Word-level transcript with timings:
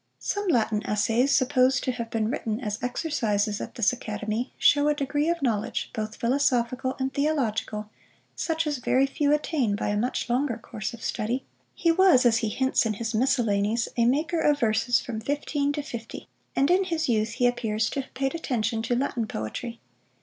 Some 0.17 0.47
Latin 0.47 0.83
essays, 0.83 1.31
supposed 1.31 1.83
to 1.83 1.91
have 1.91 2.09
been 2.09 2.31
written 2.31 2.59
as 2.59 2.81
exercises 2.81 3.61
at 3.61 3.75
this 3.75 3.93
academy, 3.93 4.51
shew 4.57 4.87
a 4.87 4.95
degree 4.95 5.29
of 5.29 5.43
knowledge, 5.43 5.91
both 5.93 6.15
philosophical 6.15 6.95
and 6.99 7.13
theological, 7.13 7.87
such 8.35 8.65
as 8.65 8.79
very 8.79 9.05
few 9.05 9.31
attain 9.31 9.75
by 9.75 9.89
a 9.89 9.97
much 9.97 10.27
longer 10.27 10.57
course 10.57 10.95
of 10.95 11.03
study. 11.03 11.45
He 11.75 11.91
was, 11.91 12.25
as 12.25 12.37
he 12.39 12.49
hints 12.49 12.83
in 12.83 12.95
his 12.95 13.13
Miscellanies, 13.13 13.89
a 13.95 14.05
maker 14.05 14.39
of 14.39 14.59
verses 14.59 14.99
from 14.99 15.21
fifteen 15.21 15.71
to 15.73 15.83
fifty, 15.83 16.27
and 16.55 16.71
in 16.71 16.85
his 16.85 17.07
youth 17.07 17.33
he 17.33 17.45
appears 17.45 17.87
to 17.91 18.01
have 18.01 18.13
paid 18.15 18.33
attention 18.33 18.81
to 18.81 18.95
Latin 18.95 19.27
poetry. 19.27 19.79